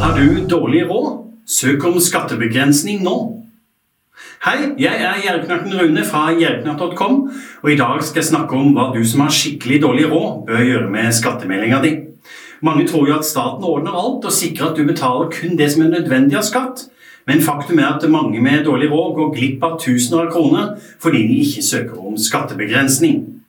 Har 0.00 0.18
du 0.18 0.46
dårlig 0.46 0.84
råd? 0.88 1.24
Søk 1.46 1.84
om 1.84 2.00
skattebegrensning 2.00 3.02
nå. 3.04 3.44
Hei, 4.46 4.70
jeg 4.80 5.02
er 5.04 5.20
Gjerknatten 5.20 5.74
Rune 5.76 6.04
fra 6.08 6.32
gjerknatt.com, 6.32 7.18
og 7.62 7.68
i 7.68 7.76
dag 7.76 8.00
skal 8.00 8.22
jeg 8.22 8.30
snakke 8.30 8.56
om 8.56 8.72
hva 8.72 8.88
du 8.96 9.04
som 9.04 9.20
har 9.20 9.36
skikkelig 9.36 9.82
dårlig 9.82 10.08
råd, 10.08 10.46
bør 10.48 10.64
gjøre 10.64 10.88
med 10.96 11.12
skattemeldinga 11.12 11.82
di. 11.84 11.92
Mange 12.64 12.88
tror 12.88 13.04
jo 13.08 13.18
at 13.18 13.28
staten 13.28 13.68
ordner 13.68 13.92
alt 13.92 14.24
og 14.24 14.32
sikrer 14.32 14.70
at 14.70 14.80
du 14.80 14.88
betaler 14.88 15.28
kun 15.28 15.60
det 15.60 15.68
som 15.74 15.84
er 15.84 15.92
nødvendig 15.98 16.40
av 16.40 16.48
skatt, 16.48 16.88
men 17.28 17.44
faktum 17.44 17.84
er 17.84 17.92
at 17.98 18.08
mange 18.08 18.40
med 18.40 18.64
dårlig 18.64 18.88
råd 18.88 19.14
går 19.20 19.34
glipp 19.36 19.60
av 19.68 19.76
tusener 19.76 20.24
av 20.24 20.32
kroner 20.32 20.72
fordi 21.04 21.20
de 21.28 21.44
ikke 21.44 21.68
søker 21.68 22.00
om 22.00 22.16
skattebegrensning. 22.16 23.43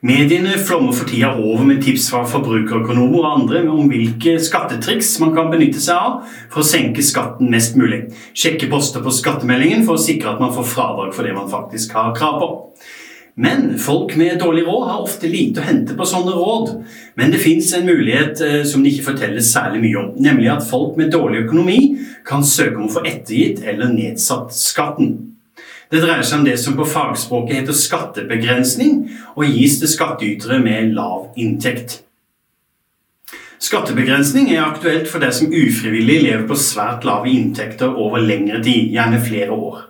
Mediene 0.00 0.54
flommer 0.56 0.94
for 0.96 1.04
tida 1.04 1.34
over 1.36 1.66
med 1.68 1.82
tips 1.84 2.06
fra 2.08 2.22
forbrukerøkonomer 2.24 3.18
og 3.20 3.34
andre 3.34 3.60
om 3.68 3.90
hvilke 3.90 4.38
skattetriks 4.40 5.10
man 5.20 5.34
kan 5.36 5.50
benytte 5.52 5.82
seg 5.84 5.98
av 6.00 6.38
for 6.46 6.62
å 6.62 6.64
senke 6.64 7.04
skatten 7.04 7.50
mest 7.52 7.76
mulig. 7.76 8.06
Sjekke 8.32 8.70
poster 8.72 9.04
på 9.04 9.12
skattemeldingen 9.12 9.84
for 9.84 9.98
å 9.98 10.00
sikre 10.00 10.32
at 10.32 10.40
man 10.40 10.54
får 10.56 10.70
fradrag 10.72 11.12
for 11.12 11.28
det 11.28 11.34
man 11.36 11.50
faktisk 11.52 11.92
har 11.98 12.14
krav 12.16 12.40
på. 12.40 12.48
Men 13.40 13.74
folk 13.80 14.14
med 14.16 14.40
dårlig 14.40 14.64
råd 14.64 14.86
har 14.88 15.04
ofte 15.04 15.28
lite 15.28 15.60
å 15.60 15.68
hente 15.68 15.92
på 15.96 16.08
sånne 16.08 16.32
råd. 16.32 16.72
Men 17.20 17.34
det 17.34 17.42
fins 17.44 17.68
en 17.76 17.84
mulighet 17.84 18.40
eh, 18.44 18.62
som 18.68 18.80
det 18.80 18.94
ikke 18.94 19.10
fortelles 19.12 19.52
særlig 19.52 19.82
mye 19.84 20.00
om, 20.00 20.14
nemlig 20.16 20.48
at 20.52 20.64
folk 20.64 20.96
med 20.96 21.12
dårlig 21.12 21.44
økonomi 21.44 21.80
kan 22.24 22.40
søke 22.44 22.80
om 22.80 22.88
å 22.88 22.94
få 22.96 23.04
ettergitt 23.04 23.60
eller 23.68 23.92
nedsatt 23.92 24.56
skatten. 24.56 25.12
Det 25.90 25.98
dreier 26.04 26.22
seg 26.22 26.38
om 26.38 26.44
det 26.46 26.54
som 26.62 26.76
på 26.78 26.86
fagspråket 26.86 27.56
heter 27.56 27.74
skattebegrensning, 27.74 29.08
og 29.34 29.48
gis 29.50 29.80
til 29.80 29.90
skattytere 29.90 30.60
med 30.62 30.94
lav 30.94 31.32
inntekt. 31.40 32.04
Skattebegrensning 33.60 34.52
er 34.54 34.62
aktuelt 34.64 35.10
for 35.10 35.20
deg 35.20 35.34
som 35.36 35.50
ufrivillig 35.50 36.20
lever 36.22 36.46
på 36.48 36.56
svært 36.56 37.04
lave 37.04 37.28
inntekter 37.34 37.90
over 37.90 38.22
lengre 38.22 38.62
tid, 38.64 38.92
gjerne 38.94 39.18
flere 39.20 39.50
år. 39.52 39.82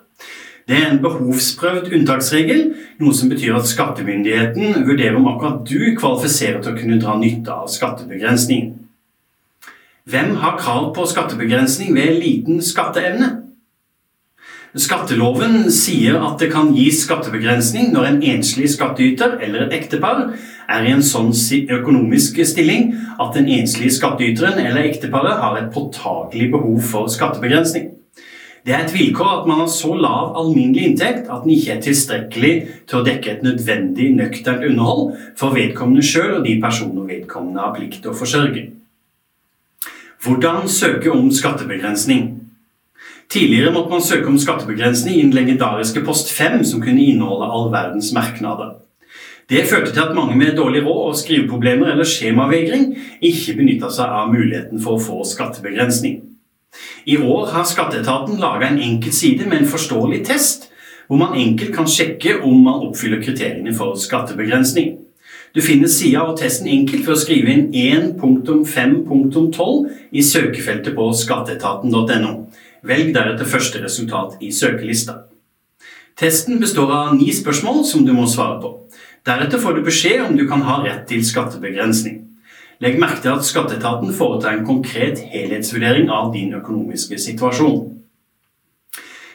Det 0.70 0.78
er 0.78 0.88
en 0.88 1.02
behovsprøvd 1.02 1.92
unntaksregel, 1.92 2.64
noe 3.02 3.14
som 3.16 3.30
betyr 3.30 3.56
at 3.58 3.68
skattemyndigheten 3.68 4.84
vurderer 4.86 5.18
om 5.18 5.28
akkurat 5.30 5.62
du 5.68 5.92
kvalifiserer 5.98 6.60
til 6.62 6.72
å 6.72 6.80
kunne 6.80 6.98
dra 7.02 7.16
nytte 7.20 7.52
av 7.52 7.68
skattebegrensning. 7.72 8.72
Hvem 10.10 10.34
har 10.42 10.58
krav 10.58 10.92
på 10.96 11.06
skattebegrensning 11.10 11.92
ved 11.94 12.16
liten 12.22 12.62
skatteevne? 12.64 13.49
Skatteloven 14.78 15.64
sier 15.74 16.20
at 16.22 16.38
det 16.38 16.52
kan 16.52 16.68
gis 16.76 17.00
skattebegrensning 17.02 17.88
når 17.90 18.04
en 18.06 18.20
enslig 18.36 18.68
skattyter 18.70 19.40
eller 19.42 19.64
et 19.64 19.72
ektepar 19.80 20.28
er 20.70 20.84
i 20.86 20.92
en 20.94 21.02
sånn 21.02 21.32
økonomisk 21.74 22.38
stilling 22.46 22.92
at 23.18 23.34
den 23.34 23.48
enslige 23.50 23.96
skattyteren 23.96 24.60
eller 24.62 24.86
ekteparet 24.86 25.42
har 25.42 25.58
et 25.58 25.72
påtagelig 25.74 26.52
behov 26.52 26.78
for 26.86 27.10
skattebegrensning. 27.10 27.88
Det 28.62 28.76
er 28.76 28.84
et 28.84 28.94
vilkår 28.94 29.40
at 29.40 29.48
man 29.50 29.64
har 29.64 29.70
så 29.72 29.90
lav 29.96 30.36
alminnelig 30.38 30.92
inntekt 30.92 31.26
at 31.26 31.42
den 31.42 31.56
ikke 31.56 31.74
er 31.74 31.82
tilstrekkelig 31.82 32.52
til 32.86 33.00
å 33.00 33.06
dekke 33.08 33.32
et 33.32 33.42
nødvendig 33.42 34.12
nøkternt 34.14 34.68
underhold 34.68 35.16
for 35.40 35.56
vedkommende 35.56 36.04
sjøl 36.06 36.36
og 36.36 36.44
de 36.46 36.60
personer 36.62 37.08
vedkommende 37.10 37.64
har 37.64 37.74
plikt 37.74 38.04
til 38.04 38.12
å 38.12 38.20
forsørge. 38.20 38.68
Hvordan 40.22 40.70
søke 40.70 41.10
om 41.10 41.32
skattebegrensning? 41.34 42.36
Tidligere 43.30 43.70
måtte 43.70 43.92
man 43.92 44.02
søke 44.02 44.26
om 44.26 44.38
skattebegrensning 44.38 45.18
i 45.18 45.22
den 45.22 45.34
legendariske 45.34 46.00
post 46.02 46.32
5, 46.34 46.64
som 46.66 46.80
kunne 46.82 47.04
inneholde 47.04 47.46
all 47.46 47.68
verdens 47.70 48.10
merknader. 48.12 48.72
Det 49.50 49.66
førte 49.70 49.92
til 49.92 50.02
at 50.02 50.14
mange 50.14 50.36
med 50.38 50.56
dårlig 50.56 50.86
råd 50.86 51.10
og 51.10 51.16
skriveproblemer 51.18 51.86
eller 51.92 52.04
skjemavegring 52.06 52.96
ikke 53.22 53.54
benytta 53.58 53.90
seg 53.94 54.06
av 54.18 54.34
muligheten 54.34 54.82
for 54.82 54.92
å 54.96 55.02
få 55.02 55.24
skattebegrensning. 55.26 56.20
I 57.06 57.16
år 57.18 57.46
har 57.50 57.64
Skatteetaten 57.66 58.38
laga 58.38 58.68
en 58.68 58.82
enkel 58.82 59.12
side 59.14 59.46
med 59.46 59.58
en 59.60 59.68
forståelig 59.70 60.24
test, 60.26 60.72
hvor 61.06 61.16
man 61.18 61.34
enkelt 61.38 61.74
kan 61.74 61.86
sjekke 61.90 62.42
om 62.46 62.62
man 62.62 62.80
oppfyller 62.86 63.22
kriteriene 63.22 63.74
for 63.74 63.94
skattebegrensning. 63.98 64.98
Du 65.54 65.60
finner 65.62 65.88
sida 65.90 66.22
og 66.22 66.38
testen 66.38 66.68
enkelt 66.70 67.06
ved 67.06 67.14
å 67.16 67.18
skrive 67.18 67.50
inn 67.50 67.72
1.5.12 67.74 69.88
i 70.14 70.22
søkefeltet 70.22 70.94
på 70.94 71.12
skatteetaten.no. 71.24 72.46
Velg 72.86 73.12
deretter 73.14 73.48
første 73.48 73.82
resultat 73.82 74.40
i 74.40 74.52
søkelista. 74.52 75.26
Testen 76.16 76.60
består 76.60 76.92
av 76.92 77.12
ni 77.16 77.28
spørsmål 77.32 77.84
som 77.88 78.06
du 78.06 78.12
må 78.16 78.26
svare 78.28 78.60
på. 78.62 78.72
Deretter 79.26 79.60
får 79.60 79.76
du 79.76 79.84
beskjed 79.84 80.24
om 80.24 80.36
du 80.36 80.46
kan 80.48 80.64
ha 80.64 80.80
rett 80.84 81.06
til 81.08 81.22
skattebegrensning. 81.24 82.22
Legg 82.80 82.96
merke 83.00 83.20
til 83.20 83.34
at 83.34 83.44
Skatteetaten 83.44 84.12
foretar 84.16 84.56
en 84.56 84.64
konkret 84.64 85.20
helhetsvurdering 85.32 86.08
av 86.08 86.32
din 86.32 86.54
økonomiske 86.56 87.18
situasjon. 87.20 87.82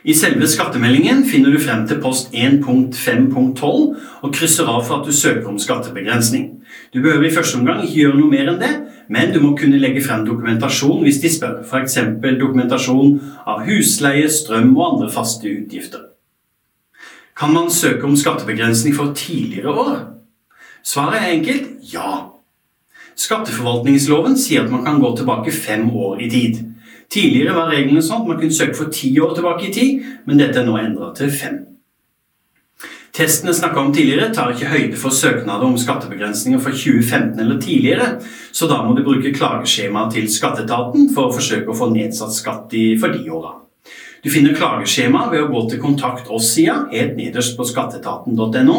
I 0.06 0.14
selve 0.14 0.46
skattemeldingen 0.50 1.24
finner 1.26 1.54
du 1.54 1.62
frem 1.62 1.86
til 1.90 2.02
post 2.02 2.34
1.5.12 2.34 3.62
og 3.66 4.34
krysser 4.34 4.70
av 4.70 4.84
for 4.86 5.00
at 5.00 5.08
du 5.10 5.14
søker 5.14 5.50
om 5.50 5.62
skattebegrensning. 5.62 6.52
Du 6.94 7.02
behøver 7.02 7.30
i 7.30 7.34
første 7.34 7.58
omgang 7.58 7.82
ikke 7.86 8.04
gjøre 8.04 8.20
noe 8.20 8.34
mer 8.34 8.52
enn 8.52 8.62
det, 8.62 8.74
men 9.10 9.34
du 9.34 9.40
må 9.44 9.54
kunne 9.58 9.80
legge 9.82 10.04
frem 10.04 10.26
dokumentasjon 10.26 11.04
hvis 11.06 11.22
de 11.24 11.32
spør, 11.32 11.62
f.eks. 11.66 11.98
dokumentasjon 12.40 13.20
av 13.46 13.66
husleie, 13.68 14.30
strøm 14.32 14.74
og 14.78 14.86
andre 14.90 15.10
faste 15.14 15.50
utgifter. 15.50 16.12
Kan 17.36 17.52
man 17.54 17.72
søke 17.72 18.08
om 18.08 18.16
skattebegrensning 18.16 18.96
for 18.96 19.14
tidligere 19.14 19.72
år? 19.72 19.98
Svaret 20.84 21.20
er 21.20 21.34
enkelt 21.34 21.94
ja. 21.94 22.32
Skatteforvaltningsloven 23.16 24.38
sier 24.40 24.64
at 24.64 24.72
man 24.72 24.86
kan 24.86 25.00
gå 25.04 25.12
tilbake 25.18 25.52
fem 25.52 25.90
år 25.92 26.22
i 26.24 26.30
tid. 26.32 26.64
Tidligere 27.12 27.56
var 27.56 27.72
reglene 27.72 28.04
sånn 28.04 28.24
at 28.24 28.30
man 28.30 28.40
kunne 28.42 28.56
søke 28.56 28.78
for 28.78 28.92
ti 28.94 29.14
år 29.22 29.36
tilbake 29.38 29.70
i 29.70 29.74
tid, 29.74 30.06
men 30.26 30.40
dette 30.42 30.62
er 30.62 30.68
nå 30.68 30.78
endra 30.80 31.12
til 31.16 31.32
fem. 31.32 31.62
Testen 33.16 33.48
jeg 33.48 33.78
om 33.80 33.94
tidligere, 33.96 34.34
tar 34.36 34.50
ikke 34.52 34.68
høyde 34.68 34.98
for 35.00 35.16
søknader 35.16 35.64
om 35.64 35.78
skattebegrensninger 35.80 36.60
for 36.60 36.76
2015 36.76 37.40
eller 37.40 37.62
tidligere, 37.64 38.08
så 38.52 38.68
da 38.68 38.82
må 38.84 38.92
du 38.92 39.06
bruke 39.06 39.32
klageskjemaet 39.32 40.18
til 40.18 40.28
skatteetaten 40.28 41.08
for 41.16 41.30
å 41.30 41.36
forsøke 41.38 41.72
å 41.72 41.78
få 41.80 41.88
nedsatt 41.94 42.36
skatt 42.36 42.76
for 43.00 43.16
de 43.16 43.30
åra. 43.32 43.54
Du 44.26 44.28
finner 44.34 44.58
klageskjemaet 44.58 45.32
ved 45.32 45.46
å 45.46 45.52
gå 45.54 45.62
til 45.70 45.80
Kontakt 45.80 46.28
oss-sida 46.34 46.90
helt 46.92 47.16
nederst 47.16 47.56
på 47.56 47.68
skatteetaten.no, 47.70 48.78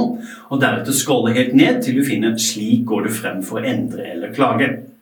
og 0.51 0.61
deretter 0.61 0.93
scrolle 0.93 1.33
helt 1.33 1.57
ned 1.57 1.81
til 1.87 1.97
du 1.97 2.05
finner 2.05 2.37
'Slik 2.37 2.85
går 2.85 3.07
du 3.07 3.11
frem 3.15 3.41
for 3.47 3.63
å 3.63 3.65
endre 3.65 4.05
eller 4.11 4.37
klage'. 4.37 4.96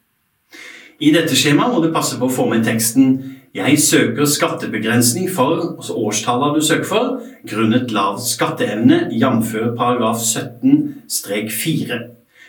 I 1.05 1.11
dette 1.13 1.37
skjemaet 1.37 1.75
må 1.75 1.83
du 1.85 1.91
passe 1.93 2.17
på 2.17 2.31
å 2.31 2.33
få 2.33 2.47
med 2.49 2.65
teksten 2.65 3.19
'Jeg 3.55 3.79
søker 3.79 4.25
skattebegrensning 4.25 5.29
for' 5.31 5.77
altså 5.77 5.95
årstallet 5.95 6.55
du 6.57 6.61
søker 6.65 6.85
for, 6.85 7.21
grunnet 7.47 7.93
lav 7.93 8.19
skatteevne, 8.19 9.11
jf. 9.13 9.53
paragraf 9.77 10.19
17-4. 10.19 11.99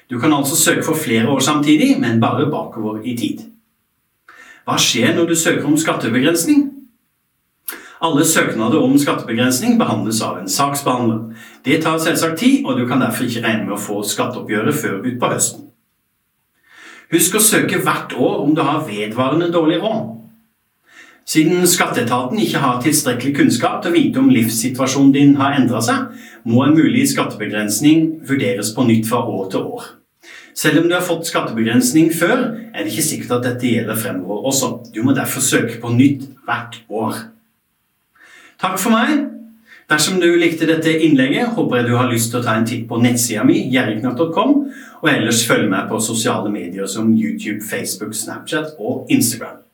Du 0.09 0.19
kan 0.19 0.33
altså 0.33 0.55
søke 0.55 0.83
for 0.83 0.95
flere 0.95 1.27
år 1.27 1.39
samtidig, 1.39 1.99
men 1.99 2.21
bare 2.21 2.49
bakover 2.51 3.01
i 3.03 3.17
tid. 3.17 3.43
Hva 4.65 4.77
skjer 4.77 5.15
når 5.15 5.27
du 5.27 5.35
søker 5.35 5.65
om 5.65 5.77
skattebegrensning? 5.77 6.71
Alle 8.01 8.25
søknader 8.25 8.79
om 8.79 8.97
skattebegrensning 8.97 9.77
behandles 9.79 10.21
av 10.21 10.37
en 10.39 10.49
saksbehandler. 10.49 11.35
Det 11.65 11.83
tar 11.83 11.97
selvsagt 11.97 12.39
tid, 12.39 12.65
og 12.65 12.79
du 12.79 12.87
kan 12.87 13.01
derfor 13.01 13.23
ikke 13.23 13.43
regne 13.43 13.65
med 13.65 13.75
å 13.75 13.81
få 13.81 14.03
skatteoppgjøret 14.03 14.75
før 14.75 15.03
utpå 15.03 15.33
høsten. 15.33 15.74
Husk 17.13 17.37
å 17.37 17.43
søke 17.43 17.79
hvert 17.85 18.15
år 18.17 18.39
om 18.43 18.53
du 18.57 18.61
har 18.65 18.85
vedvarende 18.87 19.51
dårlig 19.53 19.81
råd. 19.83 20.11
Siden 21.25 21.65
skatteetaten 21.65 22.37
ikke 22.41 22.61
har 22.61 22.81
tilstrekkelig 22.81 23.33
kunnskap 23.39 23.79
til 23.81 23.91
å 23.91 23.95
vite 23.95 24.21
om 24.21 24.29
livssituasjonen 24.29 25.13
din 25.13 25.35
har 25.39 25.57
endra 25.57 25.81
seg, 25.81 26.11
må 26.45 26.61
en 26.65 26.75
mulig 26.77 27.07
skattebegrensning 27.09 28.19
vurderes 28.29 28.73
på 28.77 28.85
nytt 28.85 29.09
fra 29.09 29.23
år 29.25 29.47
til 29.53 29.69
år. 29.73 29.87
Selv 30.55 30.83
om 30.83 30.89
du 30.89 30.93
har 30.95 31.03
fått 31.05 31.27
skattebegrensning 31.27 32.11
før, 32.15 32.45
er 32.73 32.85
det 32.85 32.93
ikke 32.93 33.07
sikkert 33.09 33.37
at 33.39 33.47
dette 33.49 33.73
gjelder 33.73 33.97
fremover 33.99 34.45
også. 34.51 34.71
Du 34.93 35.01
må 35.03 35.17
derfor 35.17 35.43
søke 35.43 35.81
på 35.81 35.91
nytt 35.97 36.29
hvert 36.45 36.77
år. 36.89 37.17
Takk 38.61 38.77
for 38.79 38.93
meg. 38.93 39.34
Dersom 39.85 40.15
du 40.17 40.31
likte 40.41 40.65
dette 40.65 40.89
innlegget, 41.05 41.51
håper 41.53 41.77
jeg 41.77 41.85
du 41.85 41.91
har 41.93 42.07
lyst 42.09 42.31
til 42.33 42.39
å 42.39 42.45
ta 42.45 42.55
en 42.57 42.65
titt 42.65 42.87
på 42.89 42.97
nettsida 43.03 43.43
mi, 43.45 43.59
gjerriknapp.com, 43.69 44.55
og 45.03 45.11
ellers 45.11 45.43
følge 45.45 45.69
meg 45.69 45.91
på 45.91 45.99
sosiale 46.01 46.49
medier 46.49 46.89
som 46.89 47.11
YouTube, 47.13 47.61
Facebook, 47.69 48.15
Snapchat 48.17 48.79
og 48.81 49.11
Instagram. 49.13 49.61